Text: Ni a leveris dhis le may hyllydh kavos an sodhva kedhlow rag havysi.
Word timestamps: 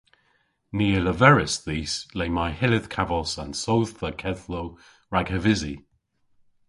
Ni 0.77 0.87
a 0.97 1.01
leveris 1.01 1.55
dhis 1.65 1.93
le 2.17 2.25
may 2.35 2.51
hyllydh 2.59 2.89
kavos 2.95 3.31
an 3.43 3.51
sodhva 3.63 4.09
kedhlow 4.21 4.67
rag 5.13 5.27
havysi. 5.33 5.75